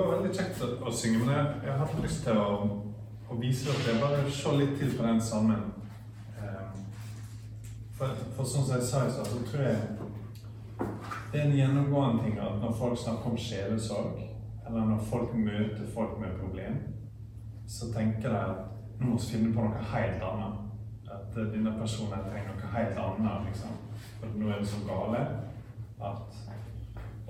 [0.00, 2.48] var veldig kjekt å, å synge, men jeg, jeg hadde lyst til å,
[3.30, 5.66] å vise dere Bare se litt til på den salmen.
[6.38, 6.78] Eh,
[7.98, 9.80] For, for sånn som jeg sa i stad, så tror jeg
[11.30, 14.16] det er en gjennomgående ting at når folk snakker om sjelesorg,
[14.66, 16.78] eller når folk møter folk med problem,
[17.68, 18.64] så tenker de at
[19.00, 20.56] nå må vi finne på noe helt annet.
[21.10, 23.46] At eh, denne personen trenger noe helt annet.
[23.46, 23.76] liksom.
[24.20, 25.22] For nå er det så gale
[26.10, 26.40] at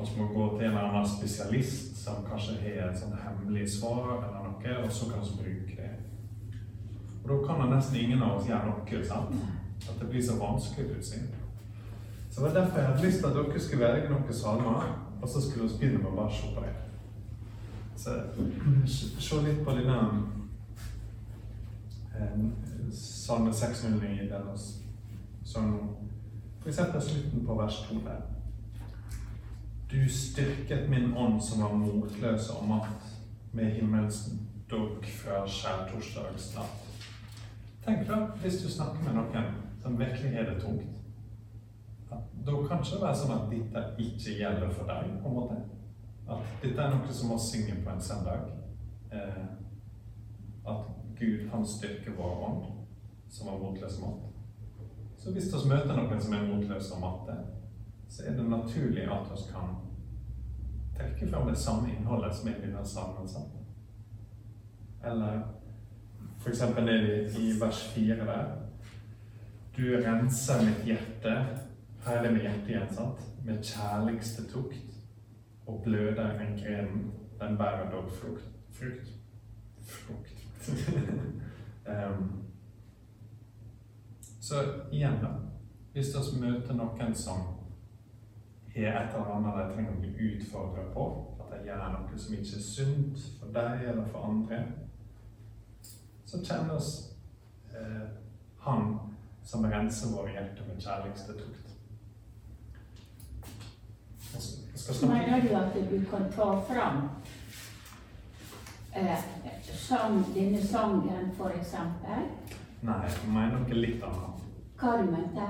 [0.09, 4.07] vi må gå til en eller annen spesialist som kanskje har et sånn hemmelig svar,
[4.25, 5.91] eller noe, og så kan vi bruke det.
[7.25, 9.05] Og da kan det nesten ingen av oss gjøre noe.
[9.05, 9.34] sant?
[9.89, 11.28] At det blir så vanskelig plutselig.
[12.30, 14.91] Så det var derfor jeg hadde lyst til at dere skulle velge noen salmer,
[15.23, 16.75] og så skulle vi begynne med å bare se på det.
[17.97, 18.11] Så
[19.20, 19.97] se- litt på denne
[22.17, 22.39] eh,
[22.92, 24.59] salme 609 der vi
[25.45, 25.78] sang nå.
[26.61, 28.20] For eksempel slutten på vers 2 der.
[29.91, 33.07] Du styrket min ånd som var motløs og matt
[33.53, 34.21] med himmelens
[34.71, 36.84] dugg fra skjærtorsdags natt.
[37.83, 39.51] Tenk da, hvis du snakker med noen
[39.83, 40.95] som virkelig har det tungt.
[42.47, 45.59] Da kan det være sånn at dette ikke gjelder for deg, på en måte.
[46.31, 48.47] At dette er noe som må synge på en søndag.
[49.11, 49.45] Eh,
[50.70, 52.67] at Gud, han styrker vår ånd,
[53.29, 54.27] som var motløs og matt.
[55.19, 57.41] Så hvis vi møter noen som er motløs og matte,
[58.11, 59.75] så er det naturlig at vi kan
[61.01, 63.29] trekke fram det samme innholdet som er i denne salmen.
[63.29, 63.67] sammen.
[65.05, 65.41] Eller
[66.39, 68.57] for eksempel ned i, i vers 4 der.
[69.77, 71.34] Du renser mitt hjerte,
[72.05, 73.20] her er det med hjertet igjen, sant?
[73.45, 74.98] Med kjærligste tukt,
[75.67, 78.45] og bløder en gren, den bærer dog frukt.
[78.70, 79.09] Frukt.
[79.81, 80.47] Frukt.
[81.87, 82.33] um,
[84.41, 84.55] så
[84.92, 85.29] igjen, da.
[85.92, 87.59] Hvis vi møter noen som
[88.84, 91.06] har et eller annet de trenger å bli utfordra på,
[91.41, 94.61] at de gjør noe som ikke er sunt for deg eller for andre,
[96.31, 96.91] så kjenner oss
[97.75, 98.08] eh,
[98.61, 98.98] Han
[99.42, 101.70] som renser våre hjerter med kjærligste tukt.
[105.02, 107.01] Mener du at du kan ta fram
[108.97, 109.24] eh,
[109.64, 112.29] sang, denne sangen, eksempel?
[112.83, 114.45] Nei, jeg mener noe litt annet.
[114.80, 115.48] Hva du mente?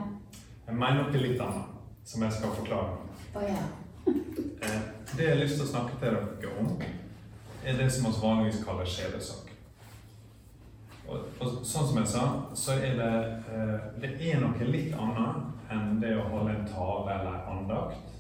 [0.67, 2.97] Jeg mener noe litt annet, som jeg skal forklare.
[3.35, 3.65] Oh, ja.
[4.63, 4.81] Eh,
[5.17, 6.75] det jeg har lyst til å snakke til dere om,
[7.65, 9.51] er det som vi vanligvis kaller sjelesorg.
[11.11, 12.25] Og, og sånn som jeg sa,
[12.55, 13.15] så er det,
[13.51, 18.15] eh, det er noe litt annet enn det å holde en tale eller andakt.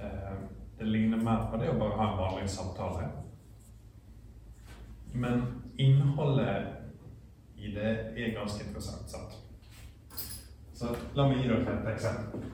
[0.00, 0.36] Eh,
[0.78, 3.10] det ligner mer på det å bare ha en vanlig samtale.
[5.12, 5.42] Men
[5.76, 9.10] innholdet i det er ganske interessant.
[9.10, 9.36] sant?
[10.72, 12.46] Så la meg gi dere et eksempel.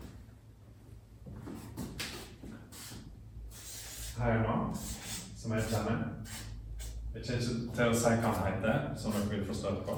[4.16, 4.76] Her er mann
[5.36, 6.04] som jeg kjenner.
[7.14, 9.96] Jeg kjenner ikke til å si hva han heter, som dere vil forstå etterpå.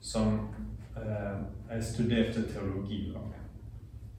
[0.00, 0.36] Som
[1.00, 3.24] eh, Jeg studerte teologi da.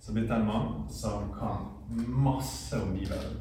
[0.01, 1.63] Så blitt en mann som kan
[2.07, 3.39] masse om Bibelen.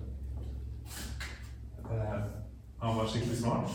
[1.91, 2.21] Eh,
[2.79, 3.71] han var skikkelig smart.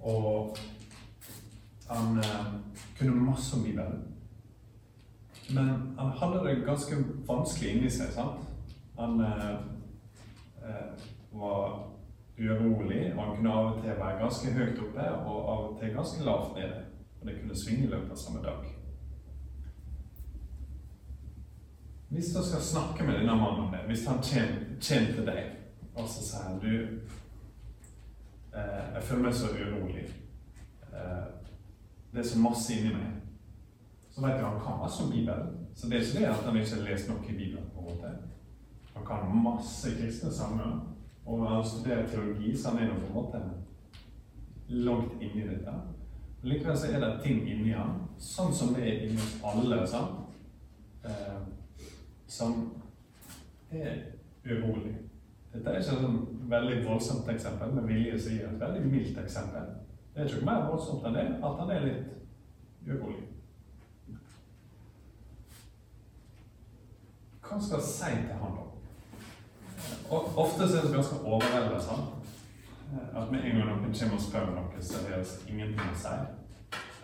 [0.00, 0.58] Og
[1.86, 2.54] han eh,
[2.98, 4.09] kunne masse om Bibelen.
[5.54, 6.96] Men han hadde det ganske
[7.26, 8.12] vanskelig inni seg.
[8.14, 8.44] sant?
[8.98, 9.54] Han eh,
[10.62, 11.86] eh, var
[12.38, 15.94] urolig, og han kunne av og til være ganske høyt oppe og av og til
[15.94, 16.84] ganske lavt nede.
[17.20, 18.68] Og det kunne svinge i løpet av samme dag.
[22.10, 25.60] Hvis du skal snakke med denne mannen om det, hvis han kommer til deg
[25.94, 27.00] og så sier han, du
[28.56, 30.04] eh, Jeg føler meg så urolig.
[30.92, 31.26] Eh,
[32.12, 33.29] det er så masse inni meg
[34.20, 35.46] så vet jeg han kan masse om Bibelen.
[35.74, 37.70] Så det er ikke det at han ikke har lest nok i Bibelen.
[37.74, 38.08] på en måte.
[38.94, 40.94] Han kan masse kristne sanger,
[41.26, 43.40] og han studerer teologi, så han er nå på en måte
[44.68, 45.72] langt inni dette.
[46.42, 50.20] Likevel så er det ting inni han, sånn som det er inni alle, sant?
[51.04, 51.40] Eh,
[52.26, 52.72] som
[53.70, 53.96] er
[54.44, 54.94] urolig.
[55.52, 59.18] Dette er ikke et sånn veldig voldsomt eksempel, men vilje sier si et veldig mildt
[59.24, 59.74] eksempel.
[60.14, 63.30] Det er ikke mer voldsomt enn det, at han er litt urolig.
[67.50, 68.64] Hva skal jeg si til han da?
[70.10, 72.04] Og ofte er det ganske overveldende sånn.
[73.10, 76.12] At med en gang noen kommer og spør om noe, er det ingenting å si.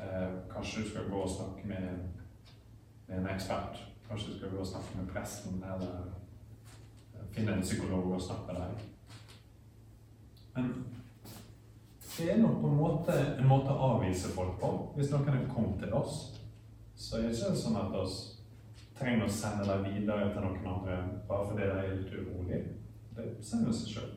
[0.04, 1.88] Eh, kanskje du skal gå og snakke med,
[3.08, 3.80] med en ekspert.
[4.06, 8.62] Kanskje du skal gå og snakke med presten, eller finne en psykolog og snakke med
[8.62, 8.86] deg.
[10.54, 10.72] Men
[12.16, 14.72] det er nok på en måte en måte å avvise folk på.
[14.94, 16.22] Hvis noen er kommet til oss,
[16.94, 18.35] så er det ikke sånn at oss
[18.98, 22.62] trenger å sende deg videre til noen andre bare fordi de er litt urolige.
[23.16, 24.14] sier sender seg sjøl.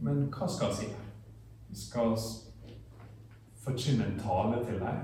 [0.00, 0.90] Men hva skal jeg si?
[0.90, 1.06] her?
[1.76, 2.74] Skal jeg
[3.64, 5.02] forkynne en tale til deg?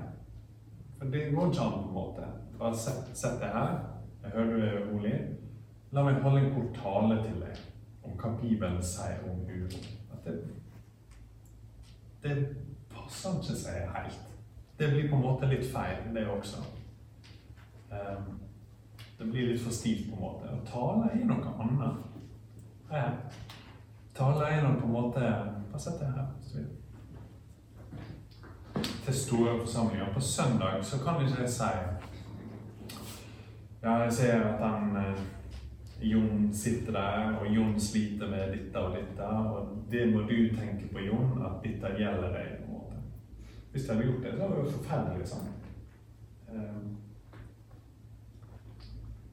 [0.98, 2.28] For det går ikke an på en måte.
[2.58, 3.74] Bare sett, sett deg her.
[4.22, 5.16] Jeg hører du er urolig.
[5.92, 7.60] La meg holde en kort tale til deg
[8.06, 9.82] om hva Bibelen sier om uro.
[10.14, 10.38] At det,
[12.24, 12.36] det
[12.90, 14.35] passer ikke seg helt.
[14.78, 16.62] Det blir på en måte litt feil, det også.
[17.90, 18.40] Um,
[19.18, 20.50] det blir litt for stivt, på en måte.
[20.52, 22.02] Og tale er noe annet.
[22.90, 23.12] Her.
[24.14, 26.28] Tale er noe på en måte Bare sett deg her.
[29.04, 30.12] Til store forsamlinger.
[30.14, 31.72] På søndag så kan ikke jeg si
[33.82, 35.24] Ja, jeg ser at den eh,
[36.00, 40.88] Jon sitter der, og Jon sliter med dette og dette, og det må du tenke
[40.92, 42.65] på, Jon, at dette gjelder deg.
[43.76, 45.48] Hvis de hadde gjort det, så hadde det vært forferdelig sånn.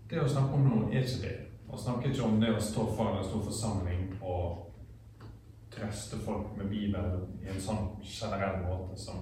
[0.09, 1.35] Det å snakke om noe er ikke det.
[1.71, 4.65] Å snakke ikke om det å stå foran en stor forsamling og
[5.71, 9.21] trøste folk med Bibelen i en sånn generell måte som,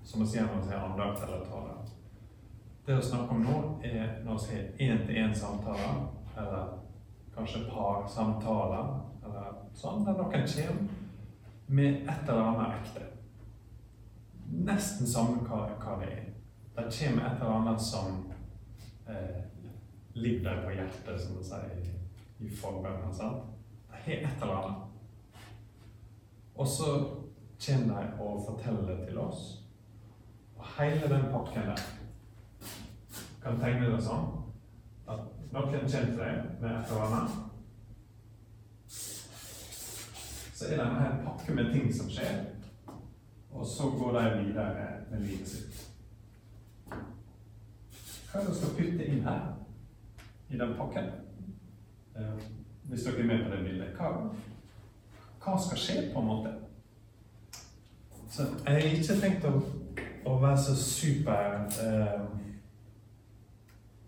[0.00, 1.76] som å si gjennom til andakt eller tale.
[2.88, 6.00] Det å snakke om nå er når vi har én-til-én-samtaler,
[6.40, 6.72] eller
[7.36, 8.96] kanskje par-samtaler,
[9.28, 10.82] eller sånn, der noen kommer
[11.68, 13.07] med et eller annet ekte.
[14.48, 16.26] Nesten samme hva, hva det er.
[16.76, 18.20] Det kommer et eller annet som
[19.08, 19.40] eh,
[20.14, 21.78] ligger deg på hjertet, som de sier
[22.38, 23.12] i, forbønnen.
[23.12, 24.84] Det har et eller annet.
[26.54, 26.92] Og så
[27.66, 29.64] kommer de og forteller det til oss.
[30.56, 31.82] Og hele den pakken der
[33.42, 34.32] kan tegne det sånn
[35.08, 37.36] at noen kommer til deg med et eller annet.
[40.58, 42.40] Så er det en hel pakke med ting som skjer,
[43.52, 45.84] og så går de videre med livet sitt.
[46.88, 49.58] Hva er det skal putte inn her?
[50.50, 51.04] i den pakken.
[52.16, 52.42] Eh,
[52.82, 53.88] hvis dere er med på det bildet.
[53.96, 54.30] Hva,
[55.44, 56.54] hva skal skje, på en måte?
[58.30, 59.52] Så jeg har ikke tenkt å,
[60.28, 62.26] å være så super eh,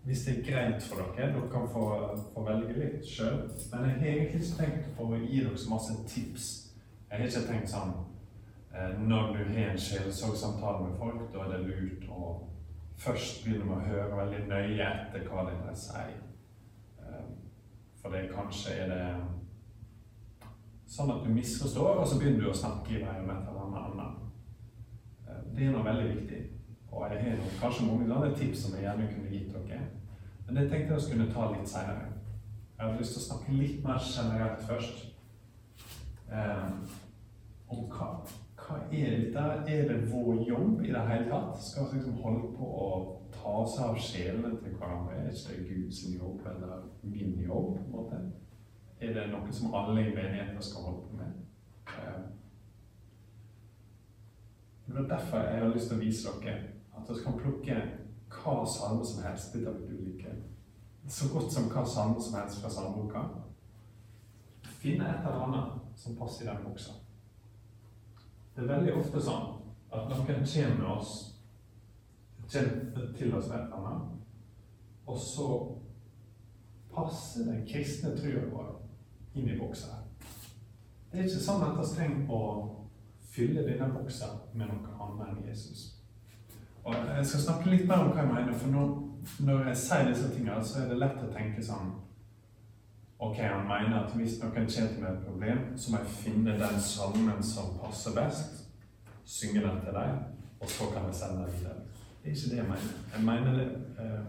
[0.01, 1.83] Hvis det er greit for dere, dere kan få,
[2.33, 3.43] få velge litt sjøl.
[3.69, 6.47] Men jeg har egentlig ikke tenkt å gi dere så masse tips.
[7.11, 7.93] Jeg har ikke tenkt sånn
[8.99, 12.29] Når du har en sjelesorgsamtale med folk, da er det lurt å
[13.01, 16.19] først begynne med å høre veldig nøye etter hva de sier.
[18.01, 19.03] For det kanskje er det
[20.91, 23.67] sånn at du misforstår, og så begynner du å snakke i vei om et eller
[23.67, 24.17] annet.
[25.51, 26.41] Det er noe veldig viktig.
[26.91, 29.79] Og jeg har noen, kanskje mange andre tips som jeg gjerne kunne gitt dere.
[30.45, 32.09] Men det tenkte jeg skulle ta litt seinere.
[32.77, 35.05] Jeg hadde lyst til å snakke litt mer generelt først.
[36.31, 36.77] Um,
[37.71, 38.09] om hva,
[38.61, 39.45] hva er dette?
[39.71, 41.63] Er det vår jobb i det hele tatt?
[41.63, 42.89] Skal vi liksom holde på å
[43.33, 45.17] ta seg av sjelene til hverandre?
[45.17, 47.73] Er ikke det Guds jobb eller min jobb?
[47.77, 48.21] på en måte?
[49.01, 51.41] Er det noe som alle i menigheten skal holde på med?
[51.87, 52.21] Eh,
[54.87, 56.57] det er derfor jeg har lyst til å vise dere
[56.97, 57.77] at dere kan plukke
[58.31, 59.53] hva salme som helst.
[59.53, 60.35] Dette vil du like.
[61.07, 63.23] Så godt som hva salme som helst fra salmeboka.
[64.81, 66.93] Finne et eller annet som passer i den buksa.
[68.55, 69.47] Det er veldig ofte sånn
[69.91, 71.13] at noen kommer oss
[72.51, 73.71] kommer til oss med
[75.07, 75.47] og så
[76.95, 78.69] passer den kristne trua vår
[79.39, 80.01] inn i boksa.
[81.11, 82.41] Det er ikke sånn at vi trenger å
[83.31, 85.87] fylle denne boksa med noe annet enn Jesus.
[86.83, 90.31] Og Jeg skal snakke litt mer om hva jeg mener, for når jeg sier disse
[90.33, 91.91] tingene, så er det lett å tenke sånn
[93.21, 96.79] Ok, han mener at hvis noen kommer med et problem, så må jeg finne den
[96.81, 98.63] salmen som passer best,
[99.25, 100.15] synge den til deg,
[100.59, 101.75] og så kan jeg sende den videre.
[102.23, 102.95] Det er ikke det jeg mener.
[103.13, 103.67] Jeg mener det
[104.05, 104.25] eh,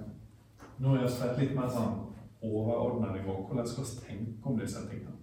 [0.79, 1.99] Nå jeg sett litt mer sånn
[2.43, 3.39] overordna nivå.
[3.47, 5.17] Hvordan skal vi tenke om disse tingene?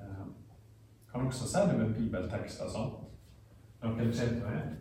[0.00, 0.26] Eh,
[1.12, 2.94] kan også si det med bibeltekster sånn.
[3.82, 4.76] Noen kjent med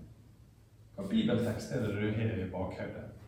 [0.95, 3.18] Hva bibeltekst er det du har i bakhodet?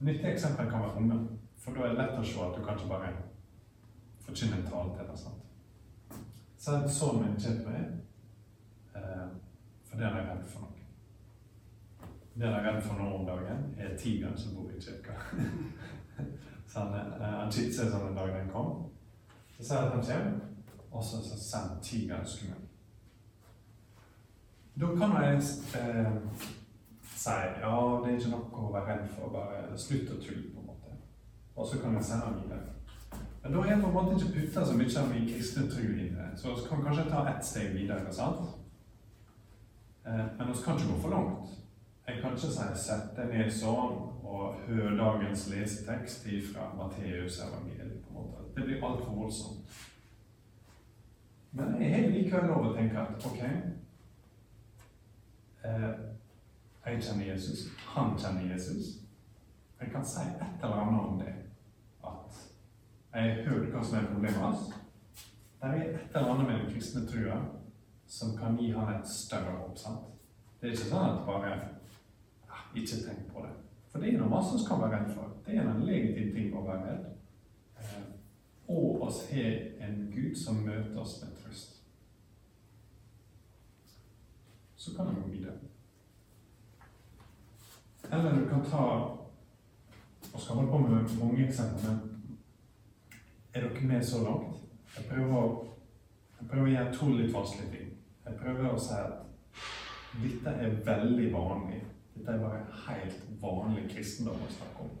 [0.00, 1.26] Nyttig eksempel kan være unger.
[1.60, 3.10] For da er det lett å se at du kanskje bare
[4.24, 5.24] forkynner en tale til deg.
[6.60, 7.98] Send Så sånn min kjent med
[8.96, 9.26] eh,
[9.88, 12.08] for det er jeg redd for noe.
[12.34, 15.16] Det er redd for nå om dagen, er tigeren som bor i kirka.
[16.70, 18.86] så han, eh, han kitser sånn en dag den kom.
[19.56, 20.40] Så ser jeg at han kommer,
[20.90, 22.64] og så sender tigeren skummel.
[24.80, 25.42] Da kan jeg
[25.76, 26.12] eh,
[27.20, 30.62] si ja, det er ikke noe å være redd for, bare slutt å tulle, på
[30.62, 30.94] en måte.
[31.56, 32.70] Og så kan jeg sende videre.
[33.42, 36.00] Men da jeg på en måte ikke putta så mye av min kristne tro inn
[36.06, 36.28] i det.
[36.40, 38.12] Så vi kan kanskje ta ett steg videre.
[38.12, 38.56] sant?
[40.06, 41.56] Eh, men vi kan ikke gå for langt.
[42.08, 48.02] Jeg kan ikke si 'sett deg ned sånn', og høre dagens lesetekst fra Matteus Evangelium,
[48.02, 48.54] på en måte.
[48.56, 49.70] Det blir altfor voldsomt.
[51.52, 53.42] Men jeg har likevel lov å tenke at ok
[55.64, 55.94] eh,
[56.90, 57.58] Jeg kjenner Jesus.
[57.86, 58.86] Han kjenner Jesus.
[59.80, 61.34] Jeg kan si et eller annet om det.
[62.04, 62.40] At
[63.14, 64.72] jeg har hørt hva som er problemet hans.
[65.60, 67.38] Det er et eller annet med den kristne trua
[68.06, 69.78] som kan gi han et større håp.
[69.78, 70.10] sant?
[70.60, 71.54] Det er ikke sånn at bare
[72.50, 73.54] ah, ikke tenk på det.
[73.92, 75.30] For det er noe masse som kan være redd for.
[75.46, 77.08] Det er en legitim ting å være redd.
[77.78, 78.04] Eh,
[78.74, 81.82] og oss har en Gud som møter oss med trøst.
[84.74, 85.69] Så kan vi gå videre.
[88.12, 88.84] Eller du kan ta
[90.32, 92.38] og skal holde på med mange eksempler, men
[93.54, 94.56] er dere med så langt?
[94.96, 95.70] Jeg prøver
[96.40, 97.88] jeg prøver å gjøre to litt vanskelige ting.
[98.24, 99.18] Jeg prøver å si at
[100.22, 101.80] dette er veldig vanlig.
[102.14, 104.94] Dette er bare helt vanlig kristendom å snakke om.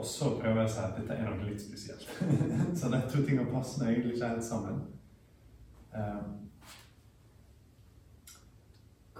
[0.00, 2.06] Og så prøver jeg å si at dette er noe litt spesielt.
[2.80, 4.80] så de to tingene passer egentlig ikke helt sammen.
[5.92, 6.49] Um,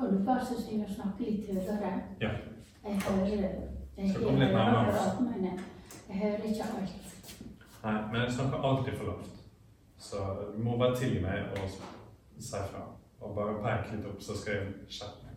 [0.01, 1.89] Kan du være så snill å snakke litt høyere?
[2.23, 2.29] Ja.
[2.85, 3.41] Jeg hører jeg
[3.99, 5.59] litt nærmere men jeg,
[6.21, 6.95] hører ikke alt.
[7.83, 9.35] Nei, men jeg snakker alltid for lavt.
[10.01, 10.23] Så
[10.55, 11.75] du må bare tilgi meg og
[12.41, 12.87] si fra.
[13.21, 15.37] Og bare peke litt opp, så skal jeg skjerpe meg.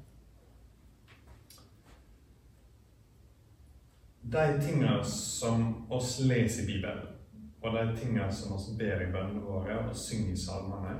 [4.37, 7.11] De tingene som oss leser i Bibelen,
[7.59, 10.95] og de tingene som oss ber i bønnene våre og synger i salmene,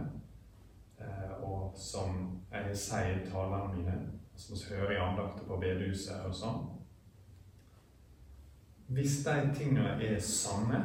[1.41, 3.95] og som jeg sier i talene mine,
[4.35, 6.63] som vi hører i andakter på bedehuset og sånn
[8.93, 10.81] Hvis de tingene er sanne,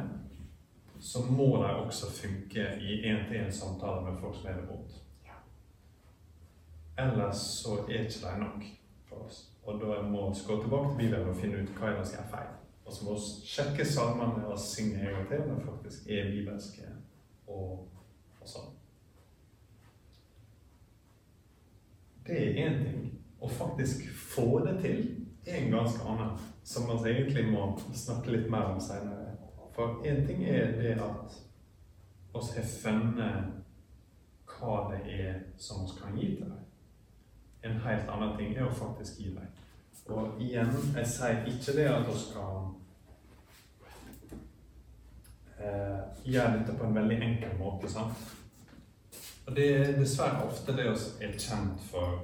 [0.99, 4.95] så må de også funke i én-til-én-samtaler med folk som er det vondt.
[6.99, 8.63] Ellers så er ikke de nok
[9.09, 9.43] for oss.
[9.63, 12.51] Og da må vi gå tilbake til Bibelen og finne ut hva som er feil.
[12.85, 16.31] Og så må vi sjekke salmene og synge en gang til om de faktisk er
[16.33, 16.89] bibelske
[17.47, 17.85] og,
[18.41, 18.78] og sånn.
[22.29, 23.05] Det er én ting.
[23.41, 24.99] Å faktisk få det til
[25.47, 29.31] er en ganske annen, som vi egentlig må snakke litt mer om senere.
[29.73, 31.39] For én ting er det at
[32.33, 33.55] oss har funnet
[34.51, 36.65] hva det er som vi kan gi til deg.
[37.63, 39.63] En helt annen ting er å faktisk gi deg.
[40.09, 42.69] Og igjen, jeg sier ikke det at vi skal
[45.57, 47.89] eh, gjøre dette på en veldig enkel måte.
[47.89, 48.38] sant?
[49.49, 52.19] Og det er dessverre ofte det vi er kjent for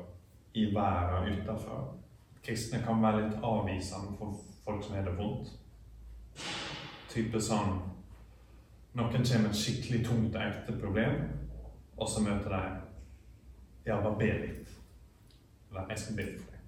[0.53, 1.88] i verden utenfor.
[2.46, 5.50] Kristne kan være litt avvisende for folk som har det vondt.
[7.10, 7.79] Type sånn
[8.96, 11.17] Noen kommer med et skikkelig tungt og ekte problem,
[11.98, 12.62] og så møter de
[13.89, 14.70] Ja, bare be litt.
[15.72, 16.63] Eller jeg skal be for deg.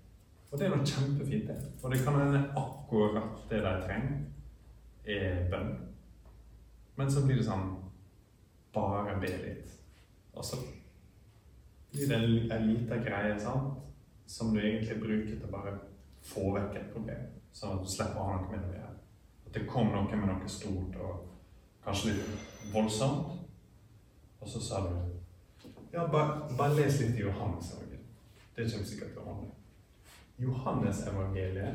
[0.52, 1.72] Og det er noe kjempefint, det.
[1.84, 4.20] Og det kan hende akkurat det de trenger,
[5.06, 5.74] er bønn.
[6.98, 7.76] Men så blir det sånn
[8.74, 9.78] Bare be litt.
[10.38, 10.62] Og så
[11.92, 13.84] blir det en, en liten greie sant?
[14.28, 15.78] som du egentlig bruker til bare
[16.28, 17.28] få vekk et problem.
[17.56, 18.96] Sånn at du slipper å ha noe med det å gjøre.
[19.48, 21.14] At det kom noe med noe stort og
[21.86, 22.26] kanskje litt
[22.74, 23.38] voldsomt.
[24.42, 24.92] Og så sa du
[25.94, 28.04] Ja, bare, bare les litt i Johannes-evangeliet.
[28.56, 29.54] Det kommer sikkert til å handle.
[30.44, 31.74] Johannes-evangeliet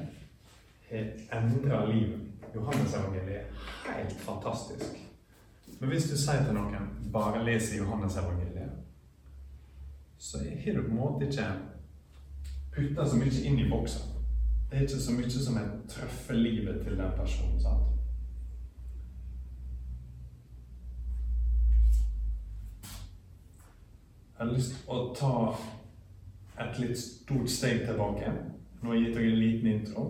[0.91, 2.21] har endra livet.
[2.55, 5.01] Johannes-evangeliet er helt fantastisk.
[5.81, 8.52] Men hvis du sier til noen 'bare les i Johannes-evangeliet',
[10.23, 11.45] så har du på en måte ikke
[12.75, 14.13] putta så mye inn i boksen.
[14.71, 17.61] Det er ikke så mye som en treffer livet til den personen.
[17.61, 17.89] sant?
[24.39, 25.35] Jeg har lyst til å ta
[26.69, 28.31] et litt stort steg tilbake.
[28.81, 30.05] Nå har jeg gitt dere en liten intro.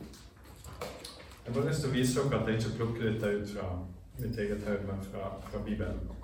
[0.00, 3.74] Jeg har bare lyst til å vise dere at jeg ikke plukker dette ut fra
[4.18, 6.19] mitt eget hode, men fra, fra Bibelen.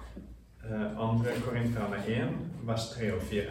[0.71, 2.29] Eh, andre Korinterne 1,
[2.63, 3.43] vers 3 og 4.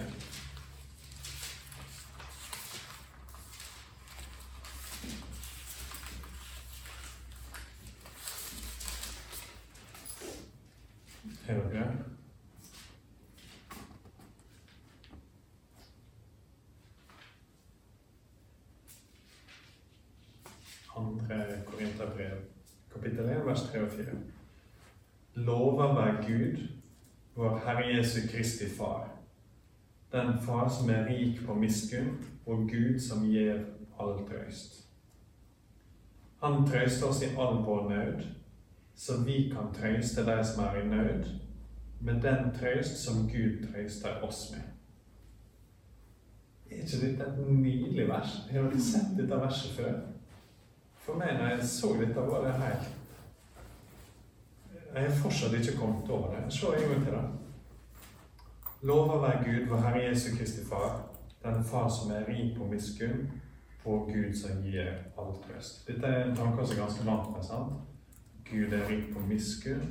[11.46, 12.06] Har dere det?
[20.96, 22.38] Andre Korinterbrev,
[22.94, 24.06] kapittel 1, vers 3 og 4.
[25.34, 26.68] Lover være Gud,
[27.36, 29.08] vår Herre Jesu Kristi Far,
[30.12, 33.64] den Far som er rik på miskunn, og Gud som gir
[34.00, 34.82] all trøst.
[36.42, 38.24] Han trøster oss i all vår nød,
[38.96, 41.30] så vi kan trøste de som er i nød,
[42.02, 44.62] med den trøst som Gud trøster oss med.
[46.72, 48.38] Er ikke dette et nydelig vers?
[48.52, 49.94] Jeg Har dere sett dette verset før?
[51.06, 52.94] For meg, når jeg så dette, var det helt
[54.96, 56.54] Jeg har fortsatt ikke kommet over det.
[56.54, 57.45] Se en gang til, da.
[58.82, 61.02] Lova være Gud, vår Herre Jesu Kristi Far,
[61.44, 63.32] den Far som er rik på miskunn,
[63.86, 65.88] og Gud som gir all trøst.
[65.88, 67.74] Dette er en tanke som er ganske langt med, sant?
[68.52, 69.88] Gud er rik på miskunn,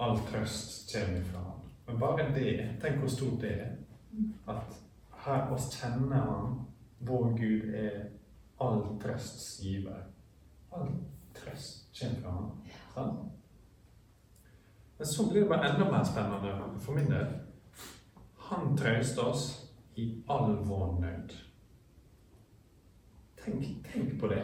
[0.00, 1.62] all trøst kommer fra Han.
[1.86, 3.72] Men bare det, tenk hvor stort det er.
[4.48, 4.76] At
[5.26, 6.60] her oss kjenner Han,
[7.00, 8.04] vår Gud er
[8.60, 10.06] all trøsts giver.
[10.72, 10.88] All
[11.34, 12.50] trøst kommer fra Han.
[12.94, 13.32] Sant?
[14.98, 17.26] Men så blir det bare enda mer spennende for min del.
[18.50, 19.44] Han trøster oss
[19.96, 21.34] i all vår nød.
[23.44, 24.42] Tenk, tenk på det.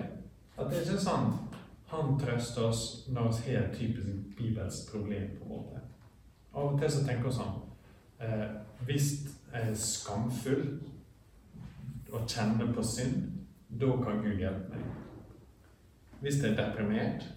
[0.58, 1.32] At det er ikke sånn
[1.92, 5.30] han trøster oss når vi har et typisk bibelsk problem.
[5.38, 5.80] på en måte.
[6.54, 7.58] Av og til så tenker vi sånn
[8.20, 8.48] eh,
[8.86, 9.08] Hvis
[9.52, 10.64] jeg er skamfull
[12.12, 13.28] og kjenner på synd,
[13.80, 14.88] da kan Gud hjelpe meg.
[16.20, 17.28] Hvis jeg er deprimert,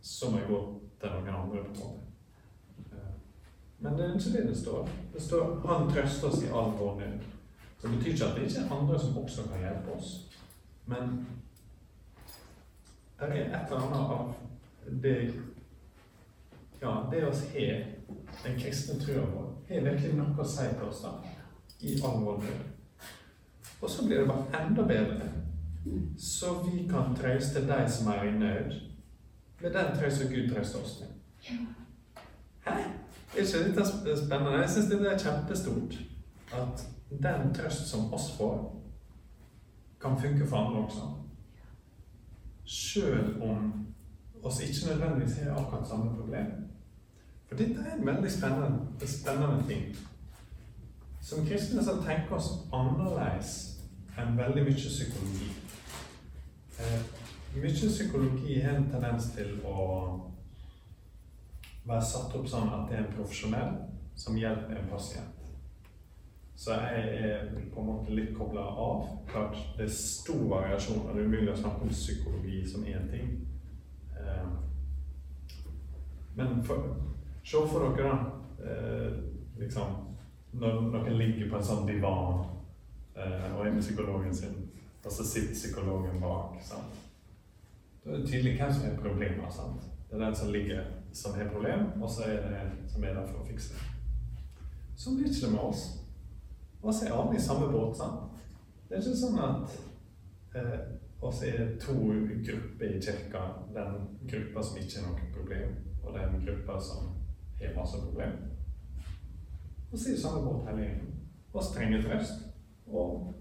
[0.00, 0.60] så må jeg gå
[1.00, 1.64] til noen andre.
[1.64, 2.09] på en måte.
[3.80, 4.88] Men det er ikke det det står.
[5.12, 7.22] Det står 'Han trøster oss i all vår nød'.
[7.78, 10.30] Så det betyr ikke at det ikke er andre som også kan hjelpe oss.
[10.86, 11.26] Men
[13.20, 14.34] det er et eller annet av
[15.02, 15.34] det
[16.82, 17.84] Ja, det oss har,
[18.44, 21.10] den kristne trua vår, har virkelig noe å si til oss da,
[21.80, 22.62] i all vår nød.
[23.82, 25.28] Og så blir det bare enda bedre.
[26.18, 28.72] Så vi kan trøste de som er i nød,
[29.60, 31.12] med den trøst som Gud trøster oss med.
[32.64, 32.99] Hæ?
[33.36, 34.58] Er ikke dette sp- spennende?
[34.60, 35.98] Jeg syns det er kjempestort.
[36.52, 36.86] At
[37.22, 38.76] den trøst som oss får,
[40.00, 41.00] kan funke for andre også.
[42.64, 43.86] Selv om
[44.42, 46.46] oss ikke nødvendigvis har akkurat samme problem.
[47.48, 49.96] For dette er en veldig spennende, spennende ting.
[51.22, 53.50] Som kristne så tenker oss annerledes
[54.18, 55.50] enn veldig mye psykologi.
[56.80, 57.02] Eh,
[57.56, 60.29] mye psykologi har en tendens til å
[61.84, 63.76] være satt opp sånn at det er en profesjonell
[64.18, 65.36] som hjelper en pasient.
[66.60, 69.06] Så jeg er på en måte litt kobla av.
[69.30, 73.08] Klart det er stor variasjon, og det er umulig å snakke om psykologi som én
[73.10, 73.30] ting.
[74.16, 74.50] Eh,
[76.36, 76.96] Men for,
[77.42, 78.66] se for dere, da.
[78.70, 79.16] Eh,
[79.58, 79.96] liksom
[80.52, 82.44] Når noen ligger på en sånn divan
[83.16, 84.56] eh, og er med psykologen sin,
[85.04, 86.56] og så sitter psykologen bak.
[86.62, 86.96] sant?
[88.04, 89.50] Da er det tydelig hvem som har problemer.
[89.50, 89.82] sant?
[90.10, 93.14] Det er den som ligger som har problem, og så er det en som er
[93.14, 93.86] der for å fikse det.
[95.00, 95.84] Sånn blir ikke det med oss.
[96.82, 97.96] oss er alle i samme båt.
[97.96, 98.30] sant?
[98.88, 99.78] Det er ikke sånn at
[100.56, 100.78] eh,
[101.20, 101.94] oss er to
[102.46, 103.42] grupper i kirka.
[103.74, 103.96] Den
[104.28, 107.12] gruppa som ikke har noe problem, og den gruppa som
[107.60, 108.36] har masse problem.
[109.92, 111.14] Oss er i samme båt hele gjengen.
[111.52, 112.46] Oss trenger trøst.
[112.86, 113.34] Og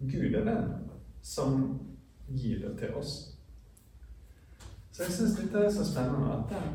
[0.00, 0.72] Gud er den
[1.22, 1.80] som
[2.28, 3.29] gir det til oss.
[5.00, 6.72] Så jeg syns dette er så spennende at den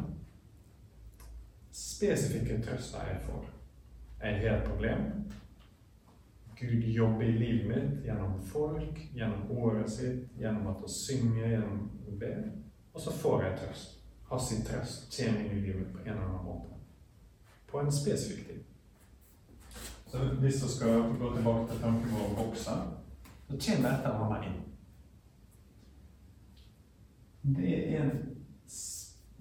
[1.71, 3.43] spesifikke trøsta jeg får
[4.21, 5.03] har et problem.
[6.59, 11.85] Gud jobber i livet mitt gjennom folk, gjennom ordet sitt, gjennom at å synge, gjennom
[12.09, 12.33] å be.
[12.95, 13.95] Og så får jeg trøst.
[14.31, 16.81] Hans trøst kommer i livet på en eller annen måte.
[17.69, 18.63] På en spesifikk tid.
[20.09, 22.87] Så hvis du skal gå tilbake til tanken vår om bokser,
[23.45, 24.64] så kommer dette av meg inn.
[27.45, 28.11] Det er en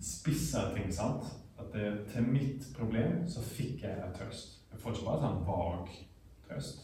[0.01, 1.25] spissa ting, sant?
[1.59, 4.61] At det, til mitt problem så fikk jeg en trøst.
[4.73, 5.95] Jeg får ikke bare sånn vag
[6.49, 6.83] trøst.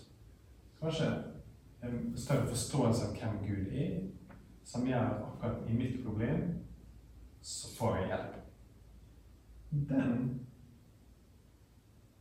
[0.80, 1.10] Kanskje
[1.84, 3.98] en større forståelse av hvem Gud er,
[4.64, 6.46] som gjør at akkurat i mitt problem
[7.42, 8.34] så får jeg hjelp.
[9.90, 10.40] Den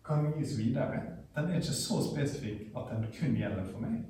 [0.06, 1.02] kan gis videre.
[1.36, 4.02] Den er ikke så spesifikk at den kun gjelder for meg.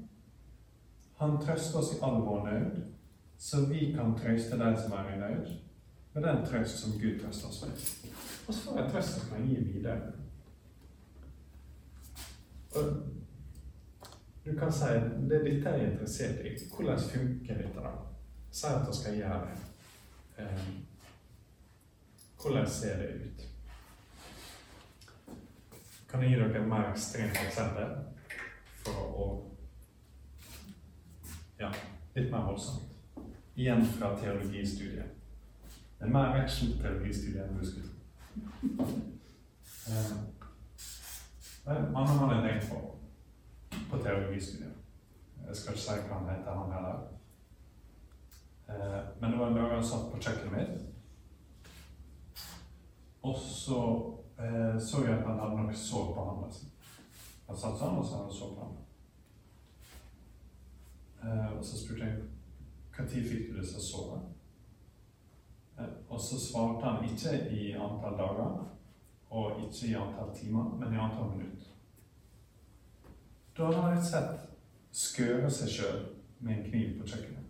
[1.20, 2.78] Han trøster oss i all vår nød,
[3.40, 5.52] så vi kan trøste den som er i nød,
[6.14, 7.72] med den trøst som Gud trøster oss med.
[8.48, 10.12] Og så får jeg trøst som kan gi videre.
[12.76, 12.84] Og
[14.46, 14.92] du kan si
[15.30, 16.52] det dette er interessert i.
[16.76, 17.80] Hvordan funker dette?
[17.80, 17.92] da?
[18.52, 19.58] Si at vi skal gjøre det.
[20.38, 20.68] Eh,
[22.42, 23.48] hvordan ser det ut?
[26.10, 27.96] Kan jeg gi dere et mer ekstremt eksempel
[28.84, 29.30] for å
[31.60, 31.72] Ja,
[32.16, 32.89] litt mer voldsomt.
[33.60, 35.06] Igjen fra teologistudiet.
[36.00, 37.96] Det er mer action på teologistudiet enn du skulle tro.
[39.90, 40.12] Eh,
[41.66, 42.78] en annen mann på
[43.90, 44.74] på teologistudiet.
[45.48, 46.98] Jeg skal ikke si hva han heter, han heller.
[48.70, 50.74] Eh, men det var en dag han satt på kjøkkenet mitt.
[53.22, 53.84] Og så
[54.40, 56.72] eh, så jeg at han hadde noe sår på hånda si.
[57.52, 58.82] Han satt sånn, og så hadde han sår på hånda.
[61.58, 62.39] Og så spurte jeg
[63.00, 64.20] når fikk du til å sove?
[66.10, 68.56] Og så svarte han ikke i antall dager,
[69.30, 71.68] og ikke i antall timer, men i antall minutter.
[73.58, 74.48] Da hadde han rett og slett
[74.92, 76.02] skåret seg sjøl
[76.40, 77.46] med en kniv på kjøkkenet.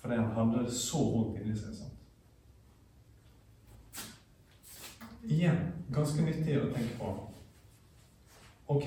[0.00, 1.74] Fordi han hadde det så vondt inni seg.
[1.74, 1.96] sant?
[5.24, 5.60] Igjen
[5.92, 7.10] ganske nyttig å tenke på.
[8.70, 8.86] Ok,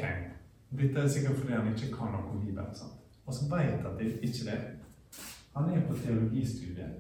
[0.74, 2.76] dette er sikkert fordi han ikke kan noe om Bibelen.
[2.76, 3.00] sant?
[3.26, 4.60] Og så vet han at det ikke det.
[5.54, 6.96] Han er på teologistudiet.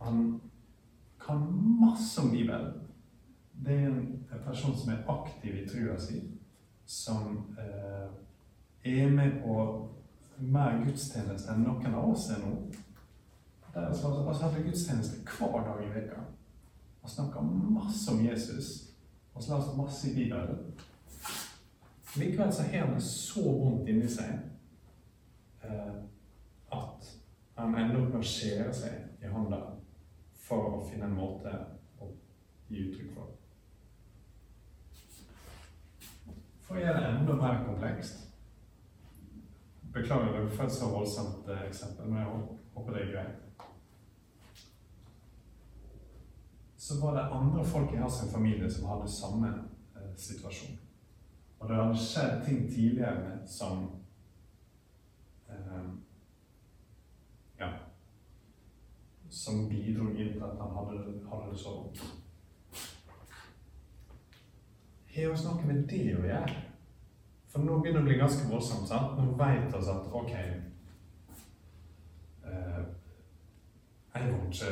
[0.00, 0.40] Han
[1.26, 1.46] kan
[1.80, 2.72] masse om Bibelen.
[3.64, 6.20] Det er en person som er aktiv i trua si,
[6.86, 8.10] som eh,
[8.84, 9.88] er med på
[10.38, 12.52] mer gudstjeneste enn noen av oss er nå.
[13.74, 16.20] Vi altså, altså hadde gudstjeneste hver dag i veka.
[17.02, 18.94] Og snakka masse om Jesus.
[19.34, 20.72] Og så leste masse i Bibelen.
[22.16, 24.38] Likevel så har han det så vondt inni seg
[25.64, 25.98] eh,
[26.74, 27.17] at
[27.58, 29.58] han ender opp med å skjære seg i hånda
[30.48, 31.52] for å finne en måte
[31.98, 32.08] å
[32.70, 33.34] gi uttrykk for.
[36.62, 38.24] For å gjøre det enda mer komplekst
[39.92, 42.26] Beklager det for et så voldsomt eh, eksempel, men jeg
[42.74, 43.62] håper det er greit.
[46.76, 49.48] Så var det andre folk i hans familie som hadde samme
[49.96, 50.76] eh, situasjon.
[51.58, 53.88] Og det hadde skjedd ting tidligere som
[55.48, 55.88] eh,
[57.58, 57.72] Ja.
[59.30, 62.00] Som bidro inn til at han hadde, hadde det så vondt.
[65.14, 66.56] Har vi noe med det å gjøre?
[67.48, 68.88] For nå begynner det å bli ganske voldsomt.
[68.88, 69.16] sant?
[69.18, 70.32] Nå vet vi at ok
[72.44, 72.84] eh,
[74.14, 74.70] Jeg var ikke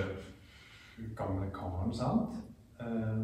[1.16, 2.36] gamle karen, sant?
[2.80, 3.20] Eh,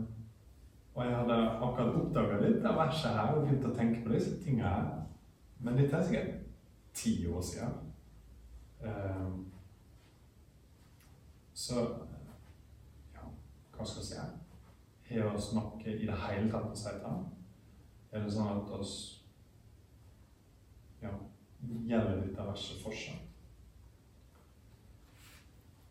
[0.94, 4.34] og jeg hadde akkurat oppdaga litt av verset her og begynt å tenke på disse
[4.44, 4.90] tingene her.
[5.62, 6.32] Men dette er sikkert
[6.96, 7.72] ti år siden.
[8.84, 9.28] Eh,
[11.62, 11.74] så
[13.14, 13.26] ja,
[13.76, 14.16] hva skal jeg si?
[15.12, 17.26] Har vi noe i det hele tatt å si til ham?
[18.10, 18.94] Er det sånn at oss
[21.04, 21.12] ja,
[21.86, 23.28] gjelder dette verset fortsatt?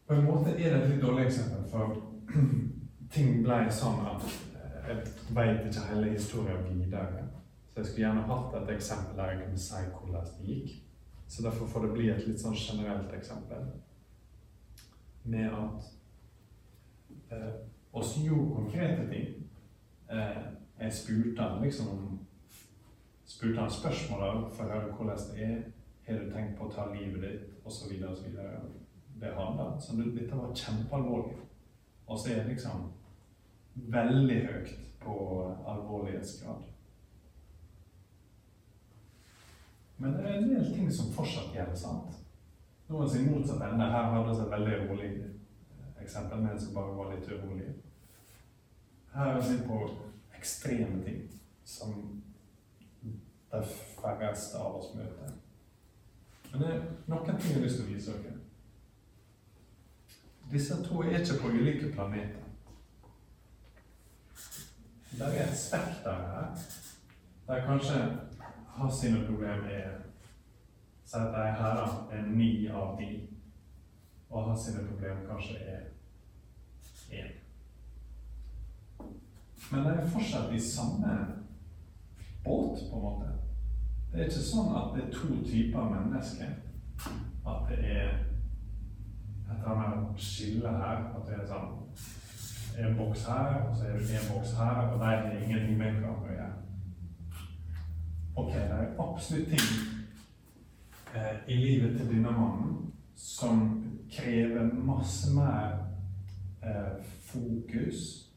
[0.10, 2.42] På en måte er det et litt dårlig eksempel, for
[3.14, 4.98] ting ble sånn at eh, jeg
[5.38, 7.30] vet ikke hele historien videre.
[7.70, 10.76] Så jeg skulle gjerne hatt et eksempel der jeg kunne si hvordan det gikk.
[11.32, 13.72] Så derfor får det bli et litt sånn generelt eksempel.
[15.24, 15.92] Med at
[17.32, 17.54] eh,
[17.94, 19.28] oss gjorde konkrete ting.
[20.12, 20.44] Eh,
[20.80, 22.20] jeg spurte han liksom om
[23.26, 25.62] spurte han spørsmål for å høre hvordan det er.
[26.08, 27.48] Har du tenkt på å ta livet ditt?
[27.66, 28.62] Og så videre og så videre.
[29.22, 29.82] Det han.
[29.82, 31.38] Så det- dette var kjempealvorlig.
[32.08, 32.92] Og så er det liksom
[33.76, 35.16] veldig høyt på
[35.68, 36.64] alvorlighetsgrad.
[39.98, 42.21] Men det er en del ting som fortsatt gjelder, sant?
[42.92, 43.86] Noen sin motsatt ende.
[43.92, 47.70] Her vi et veldig rolig eh, eksempel med en som bare var litt urolig.
[49.14, 49.78] Her er vi på
[50.36, 51.22] ekstreme ting
[51.64, 51.94] som
[53.52, 53.64] de
[54.02, 55.32] færreste av oss møter.
[56.52, 58.38] Men det er noen ting jeg har lyst til å vise dere.
[60.52, 62.44] Disse to er ikke på ulike planeter.
[65.12, 66.52] Det er et spekter her,
[67.48, 68.00] der kanskje
[68.76, 70.11] har sine problemer er
[71.12, 73.30] Si at de her er ni av ti,
[74.30, 75.82] og hans problemer kanskje er
[77.12, 77.34] én.
[79.72, 81.18] Men de er fortsatt i samme
[82.44, 83.28] båt, på en måte.
[84.12, 86.56] Det er ikke sånn at det er to typer mennesker.
[87.44, 88.10] At det er
[89.52, 91.06] et eller annet skille her.
[91.12, 91.80] At det er sånn
[92.80, 95.92] en boks her, og så er det en boks her, og de har ingenting med
[95.92, 96.54] hverandre å gjøre.
[98.36, 100.01] Ok, det er absolutt ting eh,
[101.48, 105.78] i livet til denne mannen som krever masse mer
[106.64, 108.28] eh, fokus.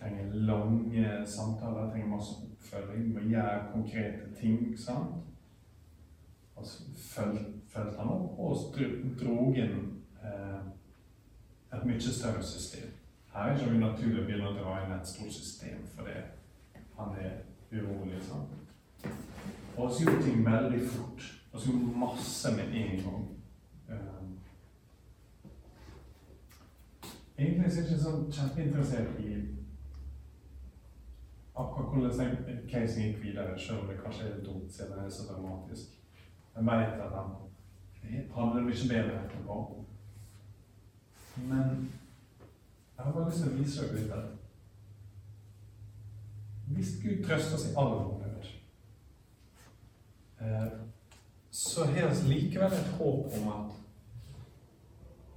[0.00, 4.78] Trenger lange samtaler, trenger masse oppfølging, må gjøre konkrete ting.
[4.78, 5.14] sant?
[6.56, 6.82] Og så
[7.14, 8.56] fulgte han opp og
[9.20, 9.78] dro- inn
[10.22, 10.60] eh,
[11.74, 12.90] et mye større system.
[13.34, 16.20] Her er det ikke naturlig å begynne å dra inn et stort system fordi
[16.98, 17.40] han er
[17.72, 18.20] urolig.
[18.22, 18.60] sant?
[19.76, 21.33] Og så gjorde ting veldig fort.
[21.54, 23.28] Og så masse med en gang.
[23.88, 24.38] Um,
[27.38, 29.36] egentlig er jeg ikke sånn kjempeinteressert i
[31.54, 35.28] akkurat hvordan casen gikk videre, selv om det kanskje er dumt siden det er så
[35.28, 35.94] dramatisk.
[36.56, 37.30] Jeg vet at han
[38.34, 39.84] hadde det mye bedre etterpå.
[41.36, 41.92] Men
[42.96, 44.26] jeg har bare lyst til å vise dere litt at
[46.74, 48.50] hvis Gud trøster oss i all vår nød,
[50.40, 50.70] eh,
[51.54, 53.74] så har vi likevel et håp om at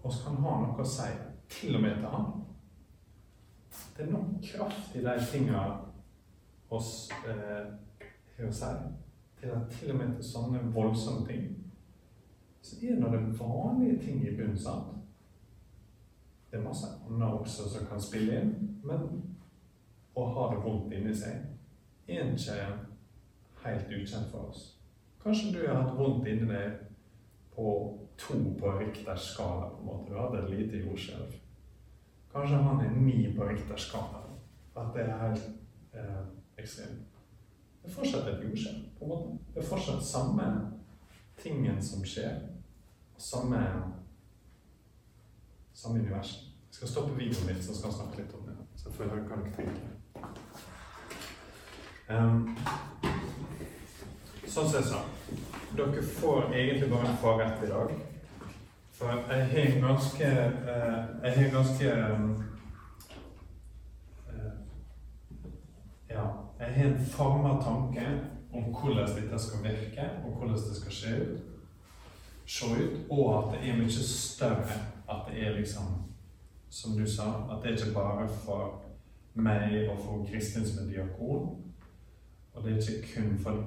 [0.04, 1.10] oss kan ha noe å si
[1.54, 2.32] til og med til han.
[3.94, 5.60] Det er nok kraft i de tinga
[6.74, 7.68] oss eh,
[8.34, 8.72] har å si,
[9.38, 11.52] til at til og med til sånne voldsomme ting,
[12.66, 14.58] så er det det vanlige ting i bunnen.
[14.58, 14.96] sant?
[16.50, 19.06] Det er masse annet også som kan spille inn, men
[20.18, 21.46] å ha det vondt inni seg
[22.10, 22.58] er ikke
[23.68, 24.77] helt ukjent for oss.
[25.28, 26.76] Kanskje du har hatt vondt inni deg
[27.52, 27.72] på
[28.18, 29.70] to på Richters skala.
[29.70, 30.14] på en måte.
[30.14, 31.34] Du hadde et lite jordskjelv.
[32.32, 34.22] Kanskje han er ni på Richters skala.
[34.76, 35.50] At det er helt
[35.94, 36.24] eh,
[36.58, 37.20] ekstremt.
[37.84, 38.86] Det er fortsatt et jordskjelv.
[39.00, 39.38] på en måte.
[39.54, 40.72] Det er fortsatt samme
[41.38, 42.40] tingen som skjer.
[43.16, 43.84] og Samme,
[45.74, 46.32] samme univers.
[46.68, 48.56] Jeg skal stoppe videoen litt, så skal jeg snakke litt om det.
[48.76, 49.92] Så jeg høre hva dere tenker.
[52.08, 52.56] Um,
[54.50, 55.00] sånn som jeg sa,
[55.78, 57.92] dere får egentlig bare en fagrett i dag.
[58.98, 62.20] For jeg har en ganske eh, Jeg har en ganske eh,
[66.10, 66.24] Ja.
[66.60, 68.08] Jeg har en farma tanke
[68.54, 71.40] om hvordan dette skal virke, og hvordan det skal se ut.
[72.46, 74.82] Se ut, og at det er mye større.
[75.10, 75.84] At det er liksom,
[76.70, 78.82] som du sa, at det er ikke bare for
[79.34, 81.67] meg og for Kristin som er diakon.
[82.58, 83.64] Og det er ikke kun for,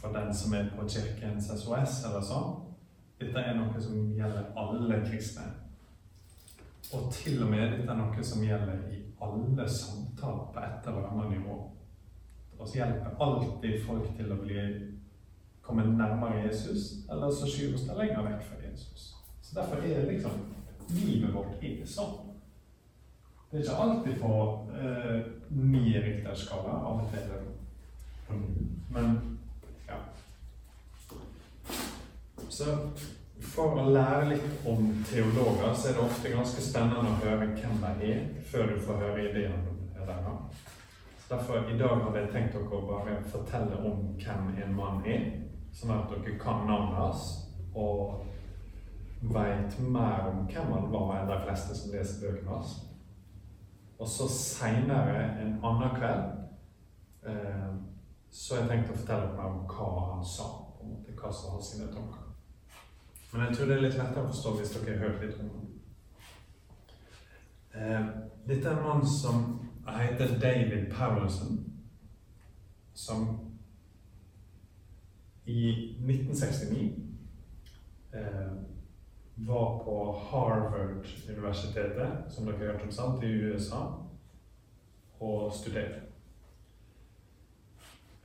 [0.00, 2.56] for den som er på Kirkens SOS eller sånn.
[3.20, 5.44] Dette er noe som gjelder alle kristne.
[6.92, 11.06] Og til og med dette er noe som gjelder i alle samtaler på et eller
[11.12, 11.60] annet nivå.
[12.58, 14.66] Og hjelper alltid folk til å bli
[15.62, 19.14] komme nærmere Jesus, eller så skyver oss det lenger vekk fra Jesus.
[19.42, 20.42] Så Derfor er det liksom
[20.88, 22.18] livet vårt er sånn.
[23.50, 24.34] Det er ikke alltid på
[24.74, 25.18] eh,
[25.50, 26.78] ni rikterskala.
[26.88, 27.34] Av og til
[28.92, 29.38] men
[29.88, 29.98] ja.
[32.48, 32.76] Så
[33.52, 37.80] for å lære litt om teologer, så er det ofte ganske spennende å høre hvem
[37.82, 40.62] de er, før du får høre ideene deres.
[41.32, 45.30] Derfor i dag hadde jeg tenkt dere å bare fortelle om hvem en mann er,
[45.72, 47.28] sånn at dere kan navnet hans
[47.72, 48.26] og
[49.32, 52.74] veit mer om hvem han var enn de fleste som leser bøkene hans.
[54.02, 57.68] Og så seinere en annen kveld eh,
[58.32, 60.44] så jeg tenkte å fortelle meg om hva han sa,
[60.76, 62.22] på en måte, hva som var sine tanker.
[63.32, 65.48] Men jeg tror det er litt lettere å forstå hvis dere har hørt litt om
[65.52, 65.66] ham.
[67.72, 68.04] Eh,
[68.48, 69.36] dette er en mann som
[69.86, 71.52] heter David Powelson,
[72.94, 73.20] som
[75.44, 76.92] i 1969
[78.14, 78.52] eh,
[79.48, 79.96] var på
[80.30, 83.82] Harvard-universitetet, som dere har hørt om, sant, i USA,
[85.20, 86.11] og studerte.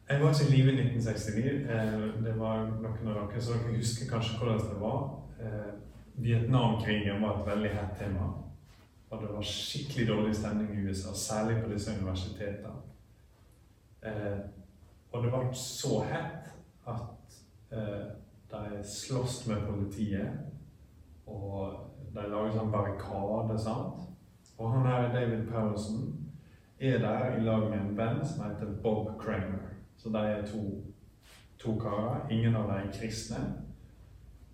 [0.10, 1.46] Jeg var ikke i live i 1969.
[1.70, 5.02] Eh, det var noen av dere, så dere husker kanskje hvordan det var.
[5.44, 5.74] Eh,
[6.24, 8.28] Vietnamkrigen var et veldig hett tema.
[9.10, 12.74] Og det var skikkelig dårlig stemning i USA, særlig på disse universitetene.
[14.02, 14.40] Eh,
[15.12, 16.52] og det ble så hett
[16.88, 17.40] at
[18.52, 20.40] de sloss med politiet.
[21.28, 21.84] Og
[22.16, 24.08] de laget sånn barrikade, sant.
[24.58, 26.14] Og han her, David Powelson,
[26.80, 29.77] er der i lag med en venn som heter Bob Kramer.
[29.98, 30.84] Så de er to,
[31.60, 32.28] to karer.
[32.32, 33.42] Ingen av dem er kristne.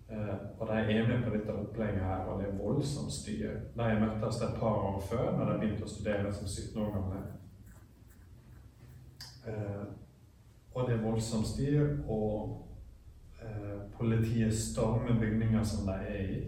[0.08, 3.50] Eh, og de er med på dette opplegget her, og det er voldsomt styr.
[3.76, 7.22] De møttes et par år før, når de begynte å studere som 17 år gamle.
[9.46, 9.86] Eh,
[10.74, 12.66] og det er voldsomt styr, og
[13.42, 16.42] eh, politiet stormer bygninger som de er i.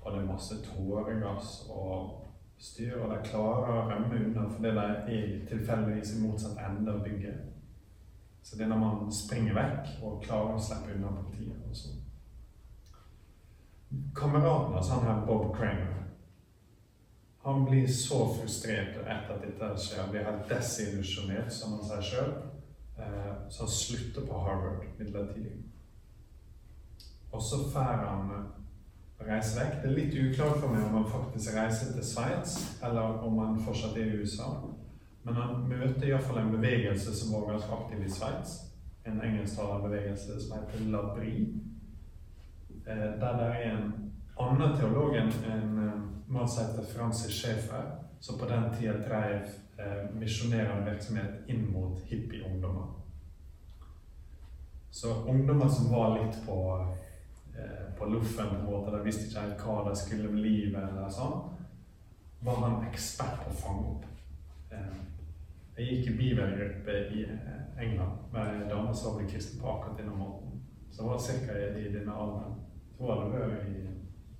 [0.00, 2.24] Og det er masse tåregass og
[2.58, 4.84] styr, og de klarer å rømme unna fordi de
[5.18, 7.57] er tilfeldigvis i motsatt ende av bygget.
[8.48, 11.56] Så det er når man springer vekk og klarer å slippe unna politiet.
[11.68, 11.90] Også.
[14.16, 15.98] Kameraten hans, han her Bob Kramer,
[17.44, 20.00] han blir så frustrert etter at dette skjer.
[20.00, 22.32] Han blir helt desillusjonert, som han sier sjøl.
[22.96, 25.58] Eh, så han slutter på Harvard midlertidig.
[27.28, 28.32] Og så drar han
[29.28, 29.78] reise vekk.
[29.82, 33.60] Det er litt uklart for meg om han faktisk reiser til Sveits, eller om han
[33.60, 34.54] fortsatt er i USA.
[35.22, 38.58] Men han møter iallfall en bevegelse som var ganske aktiv i Sveits.
[39.04, 41.34] En engelsktalende bevegelse som heter Labri.
[42.86, 47.90] Eh, der det er en annen teolog, en, en eh, mann som heter Francis Schäfer,
[48.20, 52.94] som på den tida drev eh, misjonerende virksomhet inn mot hippieungdommer.
[54.90, 56.86] Så ungdommer som var litt på,
[57.58, 61.42] eh, på loffen, på de visste ikke helt hva de skulle med livet, eller sånn,
[62.42, 64.06] var han ekspert på å fange opp.
[64.72, 64.96] Eh,
[65.78, 70.00] jeg gikk i bibelgruppe i eh, England med en dame som ble kristen på akkurat
[70.00, 70.62] denne måten.
[70.90, 71.58] Som var ca.
[71.78, 72.58] i denne alderen.
[72.98, 73.88] Hun hadde vært i